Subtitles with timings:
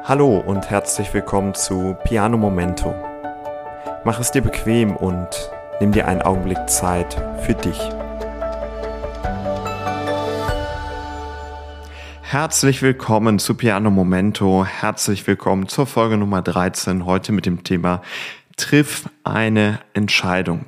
[0.00, 2.92] Hallo und herzlich willkommen zu Piano Momento.
[4.04, 5.28] Mach es dir bequem und
[5.80, 7.78] nimm dir einen Augenblick Zeit für dich.
[12.22, 14.64] Herzlich willkommen zu Piano Momento.
[14.64, 17.04] Herzlich willkommen zur Folge Nummer 13.
[17.04, 18.02] Heute mit dem Thema
[18.56, 20.64] Triff eine Entscheidung.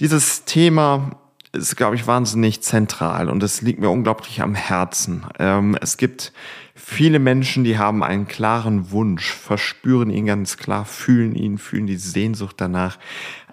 [0.00, 1.10] Dieses Thema
[1.52, 5.26] ist, glaube ich, wahnsinnig zentral und es liegt mir unglaublich am Herzen.
[5.38, 6.32] Ähm, es gibt
[6.76, 11.96] viele Menschen, die haben einen klaren Wunsch, verspüren ihn ganz klar, fühlen ihn, fühlen die
[11.96, 12.98] Sehnsucht danach,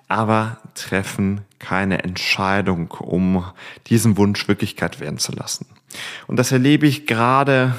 [0.08, 3.44] aber treffen keine Entscheidung, um
[3.88, 5.66] diesen Wunsch Wirklichkeit werden zu lassen.
[6.28, 7.74] Und das erlebe ich gerade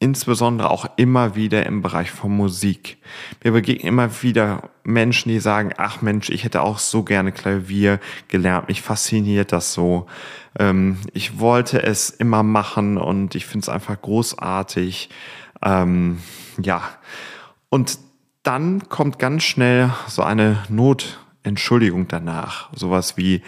[0.00, 2.96] insbesondere auch immer wieder im Bereich von Musik.
[3.44, 8.00] Mir begegnen immer wieder Menschen, die sagen, ach Mensch, ich hätte auch so gerne Klavier
[8.28, 10.06] gelernt, mich fasziniert das so.
[10.58, 15.10] Ähm, ich wollte es immer machen und ich finde es einfach großartig.
[15.62, 16.18] Ähm,
[16.60, 16.82] ja,
[17.68, 17.98] und
[18.42, 22.70] dann kommt ganz schnell so eine Notentschuldigung danach.
[22.74, 23.42] Sowas wie,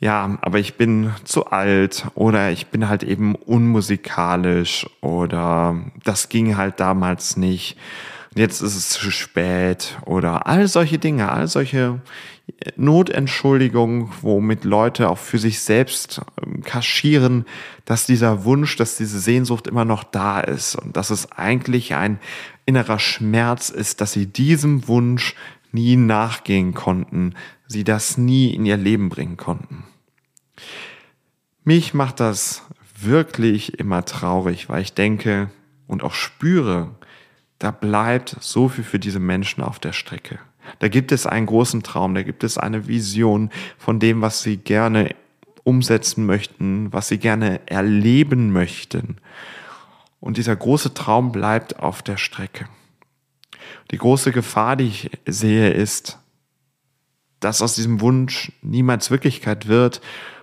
[0.00, 6.56] ja, aber ich bin zu alt oder ich bin halt eben unmusikalisch oder das ging
[6.56, 7.76] halt damals nicht.
[8.34, 12.00] Jetzt ist es zu spät oder all solche Dinge, all solche
[12.76, 17.46] Notentschuldigungen, womit Leute auch für sich selbst ähm, kaschieren,
[17.84, 22.18] dass dieser Wunsch, dass diese Sehnsucht immer noch da ist und dass es eigentlich ein
[22.66, 25.34] innerer Schmerz ist, dass sie diesem Wunsch
[25.74, 27.34] nie nachgehen konnten,
[27.66, 29.84] sie das nie in ihr Leben bringen konnten.
[31.64, 32.62] Mich macht das
[32.98, 35.50] wirklich immer traurig, weil ich denke
[35.86, 36.94] und auch spüre,
[37.58, 40.38] da bleibt so viel für diese Menschen auf der Strecke.
[40.78, 44.56] Da gibt es einen großen Traum, da gibt es eine Vision von dem, was sie
[44.56, 45.14] gerne
[45.62, 49.16] umsetzen möchten, was sie gerne erleben möchten.
[50.20, 52.66] Und dieser große Traum bleibt auf der Strecke.
[53.90, 56.18] Die große Gefahr, die ich sehe, ist,
[57.40, 60.00] dass aus diesem Wunsch niemals Wirklichkeit wird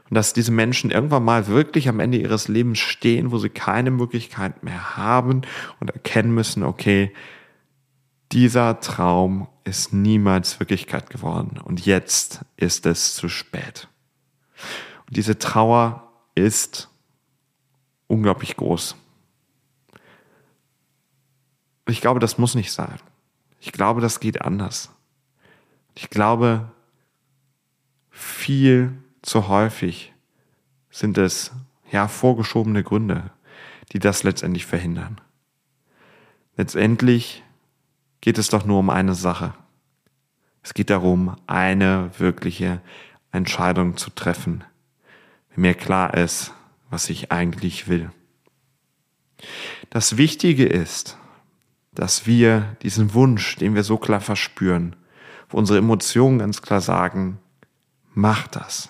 [0.10, 3.92] und dass diese Menschen irgendwann mal wirklich am Ende ihres Lebens stehen, wo sie keine
[3.92, 5.42] Möglichkeit mehr haben
[5.80, 7.12] und erkennen müssen, okay,
[8.32, 13.88] dieser Traum ist niemals Wirklichkeit geworden und jetzt ist es zu spät.
[15.08, 16.90] Und diese Trauer ist
[18.08, 18.96] unglaublich groß.
[21.88, 23.00] Ich glaube, das muss nicht sein.
[23.64, 24.90] Ich glaube, das geht anders.
[25.94, 26.72] Ich glaube,
[28.10, 28.92] viel
[29.22, 30.14] zu häufig
[30.90, 31.52] sind es
[31.92, 33.30] ja vorgeschobene Gründe,
[33.92, 35.22] die das letztendlich verhindern.
[36.58, 37.44] Letztendlich
[38.20, 39.54] geht es doch nur um eine Sache.
[40.64, 42.82] Es geht darum, eine wirkliche
[43.32, 44.64] Entscheidung zu treffen,
[45.52, 46.52] wenn mir klar ist,
[46.90, 48.12] was ich eigentlich will.
[49.92, 51.18] Das Wichtige ist,
[51.94, 54.96] dass wir diesen Wunsch, den wir so klar verspüren,
[55.50, 57.40] wo unsere Emotionen ganz klar sagen,
[58.14, 58.90] mach das.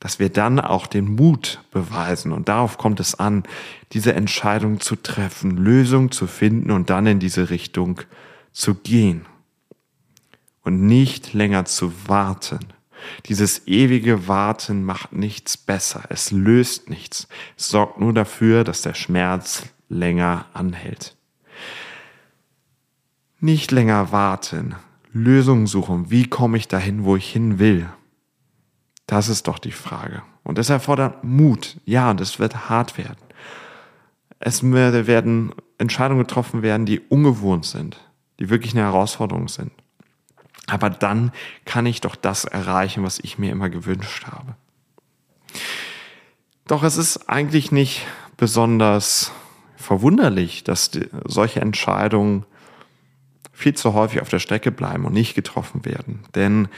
[0.00, 3.44] Dass wir dann auch den Mut beweisen und darauf kommt es an,
[3.92, 8.00] diese Entscheidung zu treffen, Lösung zu finden und dann in diese Richtung
[8.50, 9.26] zu gehen
[10.62, 12.60] und nicht länger zu warten.
[13.26, 16.04] Dieses ewige Warten macht nichts besser.
[16.08, 17.28] Es löst nichts.
[17.56, 21.16] Es sorgt nur dafür, dass der Schmerz länger anhält.
[23.42, 24.76] Nicht länger warten.
[25.12, 26.12] Lösungen suchen.
[26.12, 27.88] Wie komme ich dahin, wo ich hin will?
[29.06, 30.22] Das ist doch die Frage.
[30.44, 31.78] Und es erfordert Mut.
[31.84, 33.18] Ja, und es wird hart werden.
[34.38, 37.98] Es werden Entscheidungen getroffen werden, die ungewohnt sind,
[38.38, 39.72] die wirklich eine Herausforderung sind.
[40.68, 41.32] Aber dann
[41.64, 44.54] kann ich doch das erreichen, was ich mir immer gewünscht habe.
[46.68, 49.32] Doch es ist eigentlich nicht besonders
[49.74, 50.92] verwunderlich, dass
[51.24, 52.46] solche Entscheidungen
[53.62, 56.20] viel zu häufig auf der Strecke bleiben und nicht getroffen werden.
[56.34, 56.68] Denn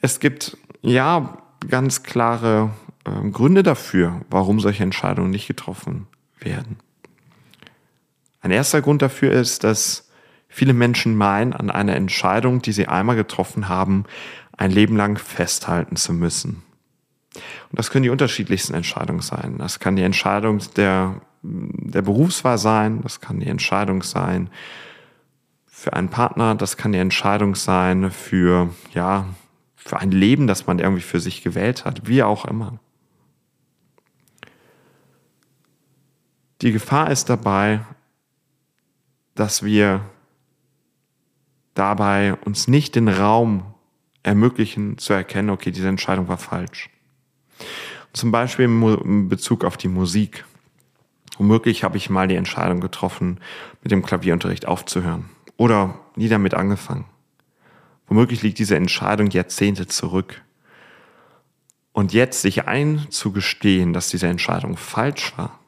[0.00, 2.70] es gibt ja ganz klare
[3.04, 6.06] äh, Gründe dafür, warum solche Entscheidungen nicht getroffen
[6.40, 6.78] werden.
[8.40, 10.08] Ein erster Grund dafür ist, dass
[10.48, 14.04] viele Menschen meinen, an einer Entscheidung, die sie einmal getroffen haben,
[14.56, 16.62] ein Leben lang festhalten zu müssen.
[17.34, 19.58] Und das können die unterschiedlichsten Entscheidungen sein.
[19.58, 24.50] Das kann die Entscheidung der, der Berufswahl sein, das kann die Entscheidung sein
[25.78, 29.26] für einen Partner, das kann die Entscheidung sein für, ja,
[29.76, 32.80] für ein Leben, das man irgendwie für sich gewählt hat, wie auch immer.
[36.62, 37.78] Die Gefahr ist dabei,
[39.36, 40.00] dass wir
[41.74, 43.62] dabei uns nicht den Raum
[44.24, 46.90] ermöglichen zu erkennen, okay, diese Entscheidung war falsch.
[48.12, 50.44] Zum Beispiel in Bezug auf die Musik.
[51.36, 53.38] Womöglich habe ich mal die Entscheidung getroffen,
[53.84, 57.04] mit dem Klavierunterricht aufzuhören oder nie damit angefangen.
[58.06, 60.42] Womöglich liegt diese Entscheidung Jahrzehnte zurück.
[61.92, 65.58] Und jetzt sich einzugestehen, dass diese Entscheidung falsch war,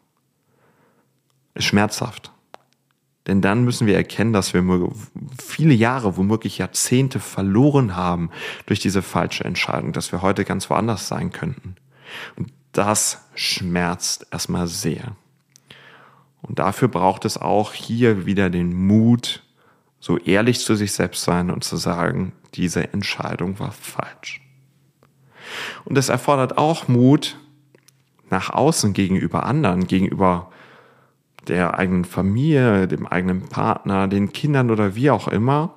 [1.54, 2.32] ist schmerzhaft.
[3.26, 4.90] Denn dann müssen wir erkennen, dass wir
[5.44, 8.30] viele Jahre, womöglich Jahrzehnte verloren haben
[8.66, 11.76] durch diese falsche Entscheidung, dass wir heute ganz woanders sein könnten.
[12.36, 15.16] Und das schmerzt erstmal sehr.
[16.42, 19.42] Und dafür braucht es auch hier wieder den Mut,
[20.00, 24.40] so ehrlich zu sich selbst sein und zu sagen, diese Entscheidung war falsch.
[25.84, 27.38] Und es erfordert auch Mut
[28.30, 30.50] nach außen gegenüber anderen, gegenüber
[31.48, 35.74] der eigenen Familie, dem eigenen Partner, den Kindern oder wie auch immer,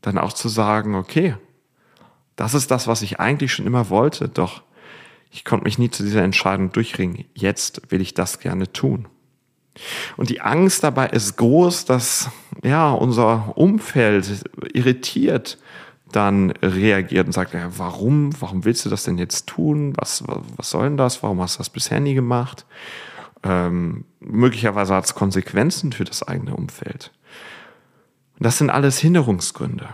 [0.00, 1.36] dann auch zu sagen, okay,
[2.36, 4.62] das ist das, was ich eigentlich schon immer wollte, doch
[5.30, 7.24] ich konnte mich nie zu dieser Entscheidung durchringen.
[7.34, 9.08] Jetzt will ich das gerne tun.
[10.16, 12.30] Und die Angst dabei ist groß, dass
[12.62, 15.58] ja unser Umfeld irritiert
[16.12, 19.92] dann reagiert und sagt, ja, warum, warum willst du das denn jetzt tun?
[19.96, 20.22] Was,
[20.56, 21.22] was soll denn das?
[21.22, 22.64] Warum hast du das bisher nie gemacht?
[23.42, 27.12] Ähm, möglicherweise hat es Konsequenzen für das eigene Umfeld.
[28.38, 29.88] Und das sind alles Hinderungsgründe.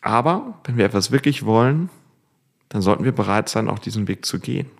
[0.00, 1.90] Aber wenn wir etwas wirklich wollen,
[2.68, 4.70] dann sollten wir bereit sein, auch diesen Weg zu gehen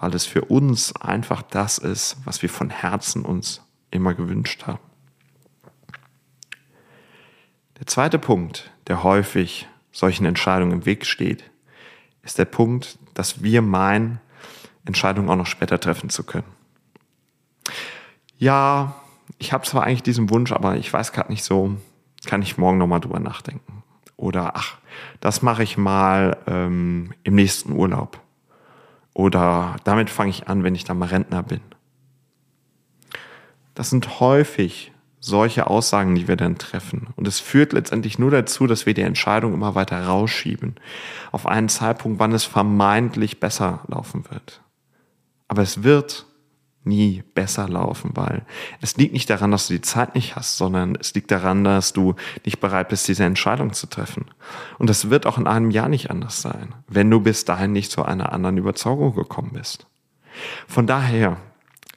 [0.00, 4.80] weil es für uns einfach das ist, was wir von Herzen uns immer gewünscht haben.
[7.78, 11.44] Der zweite Punkt, der häufig solchen Entscheidungen im Weg steht,
[12.22, 14.20] ist der Punkt, dass wir meinen,
[14.86, 16.48] Entscheidungen auch noch später treffen zu können.
[18.38, 18.94] Ja,
[19.38, 21.76] ich habe zwar eigentlich diesen Wunsch, aber ich weiß gerade nicht so,
[22.24, 23.82] kann ich morgen nochmal drüber nachdenken.
[24.16, 24.78] Oder ach,
[25.20, 28.20] das mache ich mal ähm, im nächsten Urlaub.
[29.14, 31.60] Oder damit fange ich an, wenn ich dann mal Rentner bin.
[33.74, 37.08] Das sind häufig solche Aussagen, die wir dann treffen.
[37.16, 40.76] Und es führt letztendlich nur dazu, dass wir die Entscheidung immer weiter rausschieben.
[41.30, 44.62] Auf einen Zeitpunkt, wann es vermeintlich besser laufen wird.
[45.46, 46.26] Aber es wird
[46.84, 48.44] nie besser laufen, weil
[48.80, 51.92] es liegt nicht daran, dass du die Zeit nicht hast, sondern es liegt daran, dass
[51.92, 54.26] du nicht bereit bist, diese Entscheidung zu treffen.
[54.78, 57.90] Und das wird auch in einem Jahr nicht anders sein, wenn du bis dahin nicht
[57.90, 59.86] zu einer anderen Überzeugung gekommen bist.
[60.66, 61.36] Von daher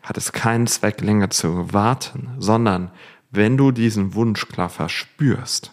[0.02, 2.92] hat es keinen Zweck, länger zu warten, sondern
[3.32, 5.72] wenn du diesen Wunsch klar verspürst,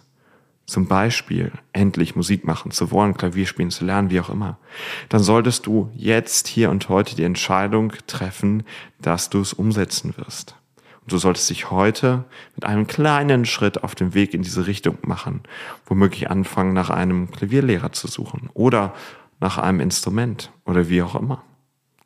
[0.71, 4.59] zum Beispiel endlich Musik machen zu wollen, Klavier spielen zu lernen, wie auch immer,
[5.09, 8.63] dann solltest du jetzt, hier und heute die Entscheidung treffen,
[9.01, 10.55] dass du es umsetzen wirst.
[11.03, 12.25] Und du solltest dich heute
[12.55, 15.43] mit einem kleinen Schritt auf den Weg in diese Richtung machen,
[15.87, 18.95] womöglich anfangen, nach einem Klavierlehrer zu suchen oder
[19.41, 21.43] nach einem Instrument oder wie auch immer.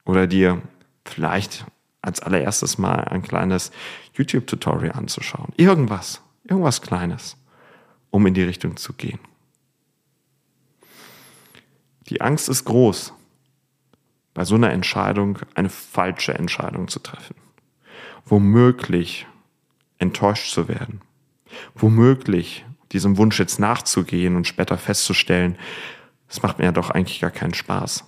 [0.07, 0.63] Oder dir
[1.05, 1.67] vielleicht
[2.01, 3.73] als allererstes mal ein kleines
[4.15, 5.53] YouTube-Tutorial anzuschauen.
[5.57, 7.37] Irgendwas, irgendwas Kleines
[8.15, 9.19] um in die Richtung zu gehen.
[12.09, 13.13] Die Angst ist groß,
[14.35, 17.35] bei so einer Entscheidung eine falsche Entscheidung zu treffen.
[18.25, 19.27] Womöglich
[19.99, 21.01] enttäuscht zu werden.
[21.75, 25.59] Womöglich diesem Wunsch jetzt nachzugehen und später festzustellen,
[26.29, 28.05] es macht mir ja doch eigentlich gar keinen Spaß.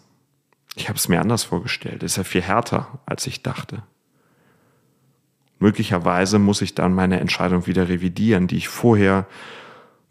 [0.76, 2.04] Ich habe es mir anders vorgestellt.
[2.04, 3.82] Es ist ja viel härter, als ich dachte.
[5.58, 9.26] Möglicherweise muss ich dann meine Entscheidung wieder revidieren, die ich vorher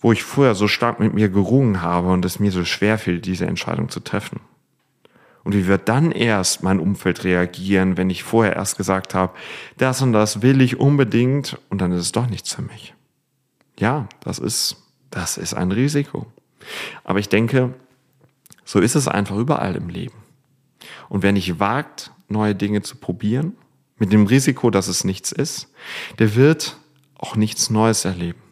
[0.05, 3.19] wo ich vorher so stark mit mir gerungen habe und es mir so schwer fiel,
[3.19, 4.39] diese Entscheidung zu treffen.
[5.43, 9.33] Und wie wird dann erst mein Umfeld reagieren, wenn ich vorher erst gesagt habe,
[9.77, 12.93] das und das will ich unbedingt und dann ist es doch nichts für mich.
[13.79, 14.77] Ja, das ist,
[15.09, 16.27] das ist ein Risiko.
[17.03, 17.73] Aber ich denke,
[18.63, 20.21] so ist es einfach überall im Leben.
[21.09, 23.53] Und wer nicht wagt, neue Dinge zu probieren,
[23.97, 25.73] mit dem Risiko, dass es nichts ist,
[26.19, 26.77] der wird
[27.15, 28.44] auch nichts Neues erleben.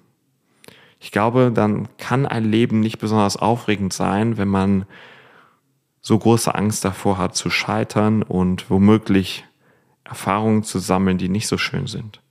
[1.04, 4.86] Ich glaube, dann kann ein Leben nicht besonders aufregend sein, wenn man
[6.00, 9.44] so große Angst davor hat zu scheitern und womöglich
[10.06, 12.22] Erfahrungen zu sammeln, die nicht so schön sind.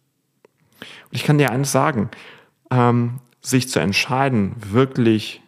[0.81, 2.09] Und ich kann dir eines sagen,
[2.71, 5.43] ähm, sich zu entscheiden, wirklich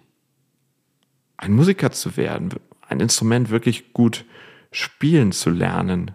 [1.38, 2.50] ein Musiker zu werden,
[2.87, 4.26] ein Instrument wirklich gut
[4.71, 6.11] spielen zu lernen,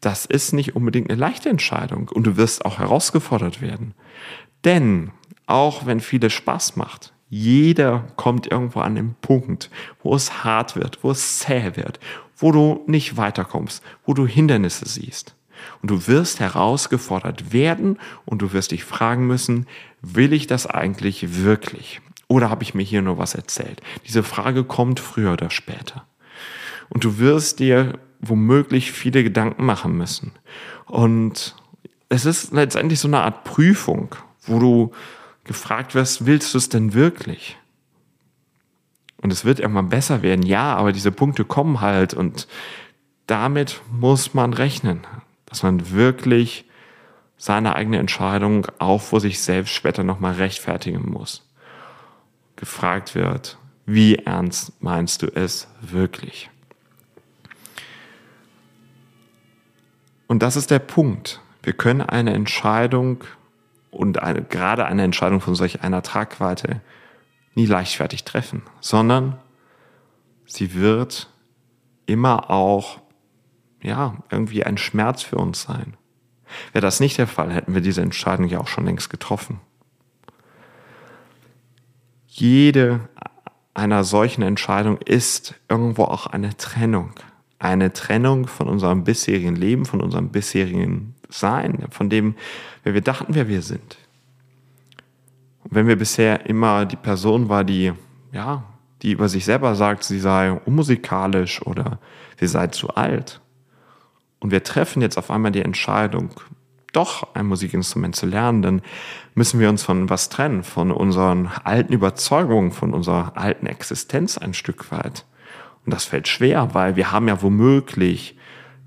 [0.00, 3.92] das ist nicht unbedingt eine leichte Entscheidung und du wirst auch herausgefordert werden.
[4.64, 5.12] Denn
[5.48, 9.70] auch wenn vieles Spaß macht, jeder kommt irgendwo an den Punkt,
[10.02, 11.98] wo es hart wird, wo es zäh wird,
[12.36, 15.34] wo du nicht weiterkommst, wo du Hindernisse siehst.
[15.82, 19.66] Und du wirst herausgefordert werden und du wirst dich fragen müssen,
[20.00, 22.00] will ich das eigentlich wirklich?
[22.28, 23.80] Oder habe ich mir hier nur was erzählt?
[24.06, 26.06] Diese Frage kommt früher oder später.
[26.90, 30.32] Und du wirst dir womöglich viele Gedanken machen müssen.
[30.86, 31.56] Und
[32.08, 34.92] es ist letztendlich so eine Art Prüfung, wo du
[35.48, 37.56] gefragt wirst, willst du es denn wirklich?
[39.20, 42.46] Und es wird irgendwann besser werden, ja, aber diese Punkte kommen halt und
[43.26, 45.04] damit muss man rechnen,
[45.46, 46.64] dass man wirklich
[47.36, 51.44] seine eigene Entscheidung auch vor sich selbst später nochmal rechtfertigen muss.
[52.56, 56.50] Gefragt wird, wie ernst meinst du es wirklich?
[60.26, 61.40] Und das ist der Punkt.
[61.62, 63.24] Wir können eine Entscheidung
[63.90, 66.80] und eine, gerade eine Entscheidung von solch einer Tragweite
[67.54, 69.38] nie leichtfertig treffen, sondern
[70.46, 71.30] sie wird
[72.06, 73.00] immer auch,
[73.82, 75.96] ja, irgendwie ein Schmerz für uns sein.
[76.72, 79.60] Wäre das nicht der Fall, hätten wir diese Entscheidung ja auch schon längst getroffen.
[82.26, 83.00] Jede
[83.74, 87.12] einer solchen Entscheidung ist irgendwo auch eine Trennung.
[87.58, 92.34] Eine Trennung von unserem bisherigen Leben, von unserem bisherigen Sein, von dem,
[92.84, 93.98] wer wir dachten, wer wir sind.
[95.64, 97.92] Und wenn wir bisher immer die Person war, die,
[98.32, 98.64] ja,
[99.02, 101.98] die über sich selber sagt, sie sei unmusikalisch oder
[102.38, 103.40] sie sei zu alt,
[104.40, 106.30] und wir treffen jetzt auf einmal die Entscheidung,
[106.92, 108.82] doch ein Musikinstrument zu lernen, dann
[109.34, 114.54] müssen wir uns von was trennen, von unseren alten Überzeugungen, von unserer alten Existenz ein
[114.54, 115.26] Stück weit.
[115.84, 118.37] Und das fällt schwer, weil wir haben ja womöglich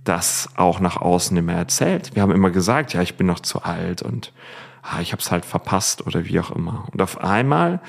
[0.04, 2.16] das auch nach außen immer erzählt.
[2.16, 4.34] Wir haben immer gesagt, ja, ich bin noch zu alt und
[4.82, 6.88] ah, ich habe es halt verpasst oder wie auch immer.
[6.92, 7.82] Und auf einmal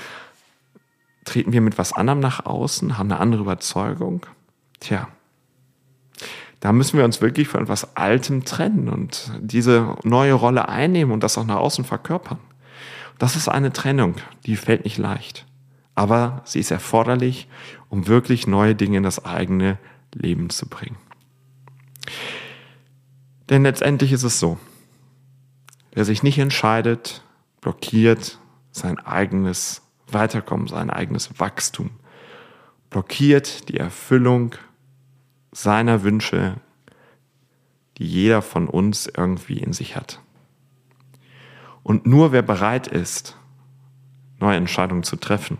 [1.24, 4.26] treten wir mit was anderem nach außen, haben eine andere Überzeugung.
[4.80, 5.08] Tja,
[6.60, 11.22] da müssen wir uns wirklich von etwas Altem trennen und diese neue Rolle einnehmen und
[11.22, 12.38] das auch nach außen verkörpern.
[13.18, 14.16] Das ist eine Trennung,
[14.46, 15.46] die fällt nicht leicht.
[15.94, 17.48] Aber sie ist erforderlich,
[17.88, 19.78] um wirklich neue Dinge in das eigene
[20.14, 20.96] Leben zu bringen.
[23.48, 24.58] Denn letztendlich ist es so,
[25.92, 27.22] wer sich nicht entscheidet,
[27.60, 28.38] blockiert
[28.70, 31.90] sein eigenes Weiterkommen, sein eigenes Wachstum,
[32.90, 34.54] blockiert die Erfüllung
[35.52, 36.56] seiner Wünsche,
[37.98, 40.20] die jeder von uns irgendwie in sich hat.
[41.82, 43.36] Und nur wer bereit ist,
[44.40, 45.58] neue Entscheidungen zu treffen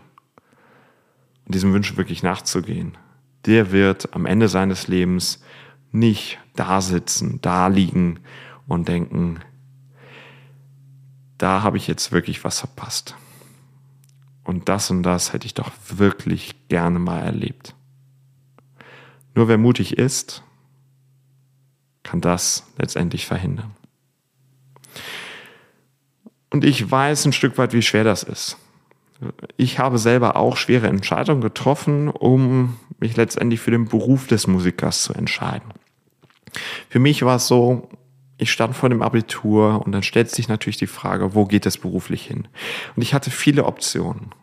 [1.45, 2.97] und diesem Wünschen wirklich nachzugehen,
[3.45, 5.43] der wird am Ende seines Lebens
[5.93, 8.19] nicht da sitzen, da liegen
[8.67, 9.39] und denken,
[11.37, 13.15] da habe ich jetzt wirklich was verpasst.
[14.43, 17.75] Und das und das hätte ich doch wirklich gerne mal erlebt.
[19.35, 20.43] Nur wer mutig ist,
[22.03, 23.71] kann das letztendlich verhindern.
[26.49, 28.57] Und ich weiß ein Stück weit, wie schwer das ist.
[29.57, 35.03] Ich habe selber auch schwere Entscheidungen getroffen, um mich letztendlich für den Beruf des Musikers
[35.03, 35.71] zu entscheiden.
[36.89, 37.89] Für mich war es so,
[38.37, 41.77] ich stand vor dem Abitur und dann stellt sich natürlich die Frage, wo geht es
[41.77, 42.47] beruflich hin?
[42.95, 44.33] Und ich hatte viele Optionen.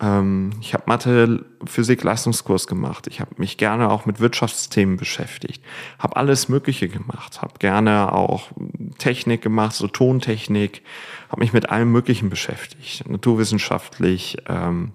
[0.00, 3.06] Ähm, ich habe Mathe, Physik, Leistungskurs gemacht.
[3.06, 5.62] Ich habe mich gerne auch mit Wirtschaftsthemen beschäftigt.
[5.98, 7.42] Habe alles Mögliche gemacht.
[7.42, 8.50] Habe gerne auch
[8.98, 10.82] Technik gemacht, so Tontechnik.
[11.28, 13.08] Habe mich mit allem Möglichen beschäftigt.
[13.08, 14.92] Naturwissenschaftlich, ähm,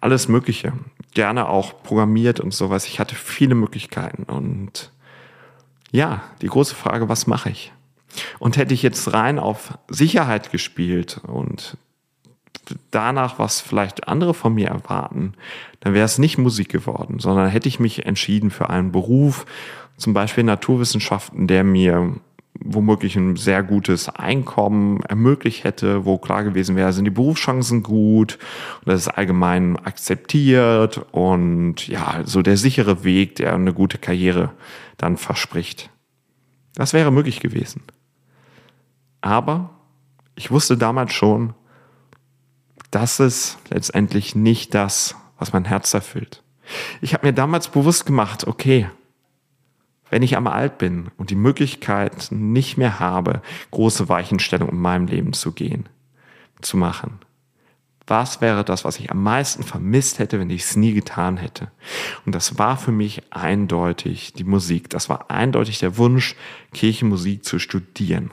[0.00, 0.72] alles Mögliche.
[1.14, 2.86] Gerne auch programmiert und sowas.
[2.86, 4.24] Ich hatte viele Möglichkeiten.
[4.24, 4.92] Und
[5.94, 7.72] ja, die große Frage, was mache ich?
[8.40, 11.76] Und hätte ich jetzt rein auf Sicherheit gespielt und
[12.90, 15.34] danach, was vielleicht andere von mir erwarten,
[15.78, 19.46] dann wäre es nicht Musik geworden, sondern hätte ich mich entschieden für einen Beruf,
[19.96, 22.16] zum Beispiel Naturwissenschaften, der mir
[22.64, 28.38] womöglich ein sehr gutes Einkommen ermöglicht hätte, wo klar gewesen wäre, sind die Berufschancen gut
[28.80, 34.50] und das ist allgemein akzeptiert und ja, so der sichere Weg, der eine gute Karriere
[34.96, 35.90] dann verspricht.
[36.74, 37.82] Das wäre möglich gewesen.
[39.20, 39.70] Aber
[40.34, 41.54] ich wusste damals schon,
[42.90, 46.42] das ist letztendlich nicht das, was mein Herz erfüllt.
[47.00, 48.88] Ich habe mir damals bewusst gemacht, okay,
[50.10, 55.06] wenn ich einmal alt bin und die Möglichkeit nicht mehr habe, große Weichenstellungen in meinem
[55.06, 55.88] Leben zu gehen,
[56.60, 57.18] zu machen,
[58.06, 61.70] was wäre das, was ich am meisten vermisst hätte, wenn ich es nie getan hätte?
[62.26, 64.90] Und das war für mich eindeutig die Musik.
[64.90, 66.36] Das war eindeutig der Wunsch,
[66.74, 68.30] Kirchenmusik zu studieren.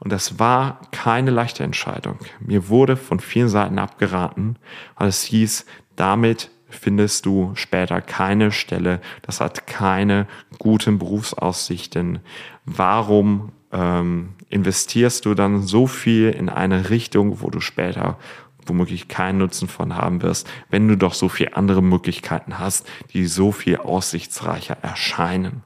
[0.00, 2.18] Und das war keine leichte Entscheidung.
[2.40, 4.56] Mir wurde von vielen Seiten abgeraten,
[4.96, 5.64] weil es hieß,
[5.96, 10.26] damit findest du später keine Stelle, das hat keine
[10.58, 12.20] guten Berufsaussichten.
[12.64, 18.18] Warum ähm, investierst du dann so viel in eine Richtung, wo du später
[18.66, 23.26] womöglich keinen Nutzen von haben wirst, wenn du doch so viele andere Möglichkeiten hast, die
[23.26, 25.62] so viel aussichtsreicher erscheinen.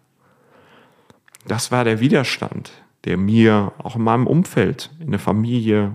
[1.47, 2.71] Das war der Widerstand,
[3.05, 5.93] der mir auch in meinem Umfeld, in der Familie,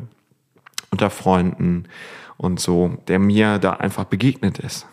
[0.91, 1.85] unter Freunden
[2.37, 4.87] und so, der mir da einfach begegnet ist.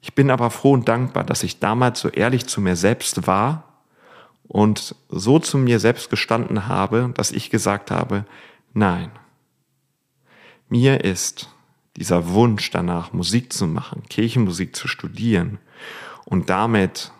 [0.00, 3.64] Ich bin aber froh und dankbar, dass ich damals so ehrlich zu mir selbst war
[4.46, 8.24] und so zu mir selbst gestanden habe, dass ich gesagt habe,
[8.72, 9.10] nein,
[10.68, 11.48] mir ist
[11.96, 15.58] dieser Wunsch danach, Musik zu machen, Kirchenmusik zu studieren
[16.24, 17.12] und damit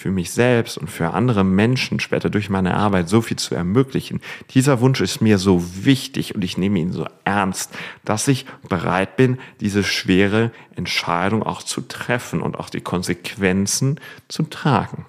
[0.00, 4.22] für mich selbst und für andere Menschen später durch meine Arbeit so viel zu ermöglichen.
[4.54, 9.16] Dieser Wunsch ist mir so wichtig und ich nehme ihn so ernst, dass ich bereit
[9.16, 15.04] bin, diese schwere Entscheidung auch zu treffen und auch die Konsequenzen zu tragen.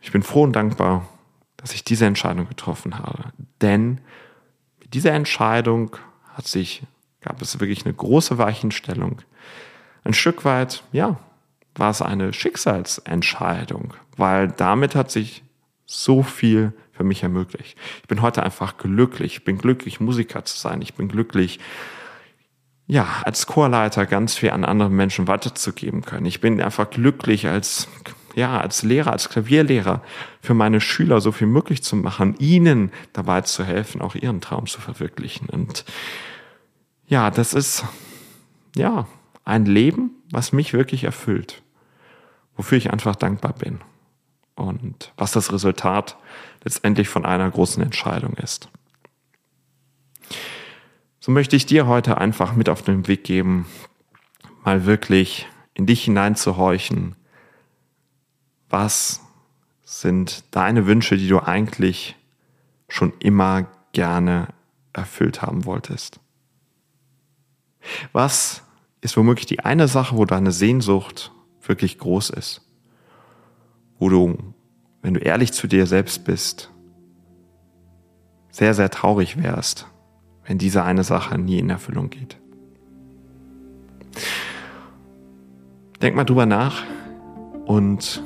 [0.00, 1.08] Ich bin froh und dankbar,
[1.56, 4.00] dass ich diese Entscheidung getroffen habe, denn
[4.78, 5.96] mit dieser Entscheidung
[6.34, 6.84] hat sich,
[7.20, 9.22] gab es wirklich eine große Weichenstellung.
[10.04, 11.18] Ein Stück weit, ja,
[11.74, 15.42] war es eine Schicksalsentscheidung, weil damit hat sich
[15.86, 17.76] so viel für mich ermöglicht.
[18.02, 19.34] Ich bin heute einfach glücklich.
[19.34, 20.82] Ich bin glücklich, Musiker zu sein.
[20.82, 21.58] Ich bin glücklich,
[22.86, 26.26] ja, als Chorleiter ganz viel an andere Menschen weiterzugeben können.
[26.26, 27.88] Ich bin einfach glücklich als,
[28.34, 30.02] ja, als Lehrer, als Klavierlehrer
[30.40, 34.66] für meine Schüler so viel möglich zu machen, ihnen dabei zu helfen, auch ihren Traum
[34.66, 35.48] zu verwirklichen.
[35.48, 35.84] Und
[37.06, 37.84] ja, das ist,
[38.76, 39.06] ja,
[39.44, 41.62] ein Leben, was mich wirklich erfüllt,
[42.56, 43.80] wofür ich einfach dankbar bin
[44.54, 46.16] und was das Resultat
[46.64, 48.68] letztendlich von einer großen Entscheidung ist.
[51.20, 53.66] So möchte ich dir heute einfach mit auf den Weg geben,
[54.64, 57.14] mal wirklich in dich hineinzuhorchen.
[58.68, 59.20] Was
[59.84, 62.16] sind deine Wünsche, die du eigentlich
[62.88, 64.48] schon immer gerne
[64.92, 66.18] erfüllt haben wolltest?
[68.12, 68.62] Was
[69.02, 72.62] ist womöglich die eine Sache, wo deine Sehnsucht wirklich groß ist.
[73.98, 74.38] Wo du,
[75.02, 76.70] wenn du ehrlich zu dir selbst bist,
[78.50, 79.86] sehr, sehr traurig wärst,
[80.46, 82.38] wenn diese eine Sache nie in Erfüllung geht.
[86.00, 86.82] Denk mal drüber nach
[87.66, 88.22] und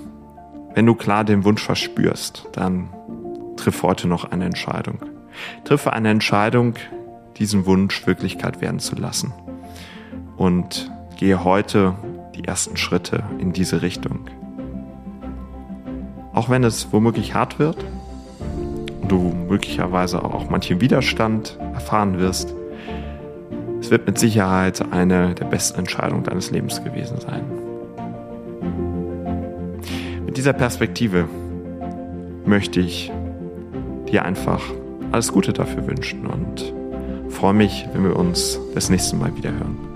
[0.75, 2.91] wenn du klar den Wunsch verspürst, dann
[3.57, 4.99] triff heute noch eine Entscheidung.
[5.65, 6.75] Triffe eine Entscheidung,
[7.39, 9.33] diesen Wunsch Wirklichkeit werden zu lassen
[10.37, 11.95] und gehe heute
[12.35, 14.29] die ersten Schritte in diese Richtung.
[16.33, 17.79] Auch wenn es womöglich hart wird
[19.03, 22.55] und du möglicherweise auch manchen Widerstand erfahren wirst,
[23.81, 27.43] es wird mit Sicherheit eine der besten Entscheidungen deines Lebens gewesen sein.
[30.27, 31.29] Mit dieser Perspektive
[32.45, 33.13] möchte ich
[34.11, 34.61] dir einfach
[35.13, 36.75] alles Gute dafür wünschen und
[37.31, 39.96] freue mich, wenn wir uns das nächste Mal wieder hören.